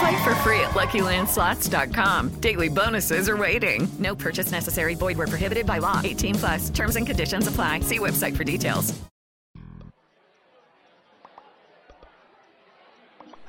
[0.00, 2.40] Play for free at LuckyLandSlots.com.
[2.40, 3.88] Daily bonuses are waiting.
[3.98, 4.94] No purchase necessary.
[4.94, 6.00] Void where prohibited by law.
[6.04, 6.70] 18 plus.
[6.70, 7.80] Terms and conditions apply.
[7.80, 8.92] See website for details.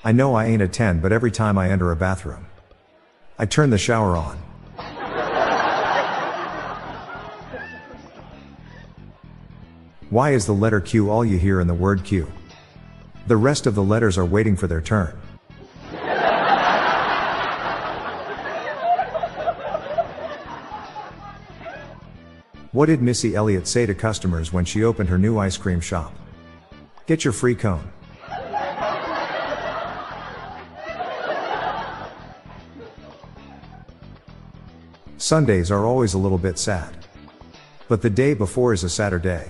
[0.04, 2.48] I know I ain't a 10, but every time I enter a bathroom,
[3.38, 4.38] I turn the shower on.
[10.10, 12.32] Why is the letter Q all you hear in the word Q?
[13.28, 15.14] The rest of the letters are waiting for their turn.
[22.78, 26.14] What did Missy Elliott say to customers when she opened her new ice cream shop?
[27.08, 27.92] Get your free cone.
[35.18, 36.96] Sundays are always a little bit sad.
[37.88, 39.50] But the day before is a Saturday.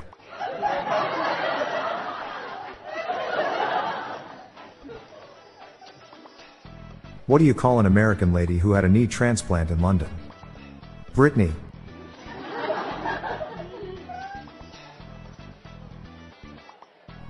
[7.26, 10.08] What do you call an American lady who had a knee transplant in London?
[11.14, 11.52] Brittany.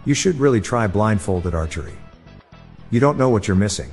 [0.08, 1.92] You should really try blindfolded archery.
[2.92, 3.92] You don't know what you're missing.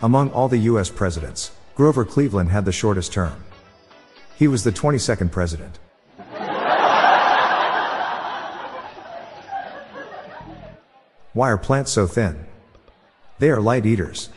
[0.00, 3.42] Among all the US presidents, Grover Cleveland had the shortest term.
[4.36, 5.80] He was the 22nd president.
[11.32, 12.46] Why are plants so thin?
[13.40, 14.28] They are light eaters.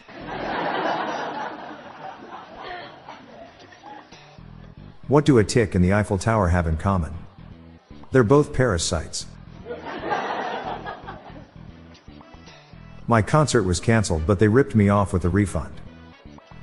[5.07, 7.13] What do a tick and the Eiffel Tower have in common?
[8.11, 9.27] They're both parasites.
[13.07, 15.73] My concert was cancelled, but they ripped me off with a refund.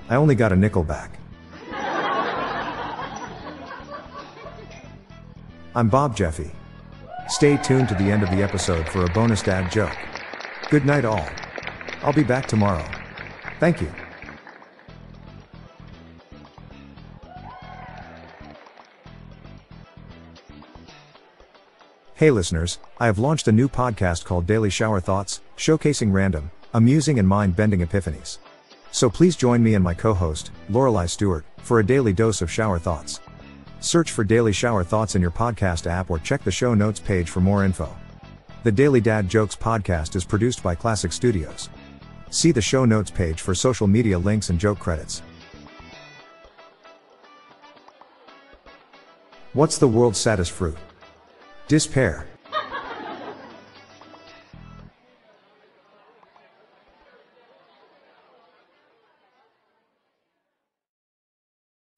[0.08, 1.20] I only got a nickel back.
[5.74, 6.50] I'm Bob Jeffy.
[7.28, 9.96] Stay tuned to the end of the episode for a bonus dad joke.
[10.68, 11.24] Good night, all.
[12.02, 12.84] I'll be back tomorrow.
[13.60, 13.92] Thank you.
[22.22, 27.18] Hey listeners, I have launched a new podcast called Daily Shower Thoughts, showcasing random, amusing
[27.18, 28.38] and mind-bending epiphanies.
[28.92, 32.78] So please join me and my co-host, Lorelei Stewart, for a daily dose of shower
[32.78, 33.18] thoughts.
[33.80, 37.28] Search for Daily Shower Thoughts in your podcast app or check the show notes page
[37.28, 37.92] for more info.
[38.62, 41.70] The Daily Dad Jokes podcast is produced by Classic Studios.
[42.30, 45.22] See the show notes page for social media links and joke credits.
[49.54, 50.78] What's the world's saddest fruit?
[51.68, 52.31] Despair.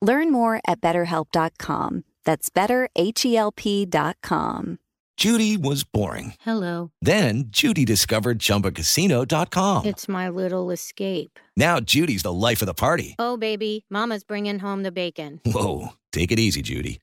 [0.00, 2.04] Learn more at betterhelp.com.
[2.24, 4.78] That's betterhelp.com.
[5.20, 6.32] Judy was boring.
[6.40, 6.92] Hello.
[7.02, 9.84] Then Judy discovered ChumbaCasino.com.
[9.84, 11.38] It's my little escape.
[11.58, 13.16] Now Judy's the life of the party.
[13.18, 15.38] Oh, baby, Mama's bringing home the bacon.
[15.44, 17.02] Whoa, take it easy, Judy.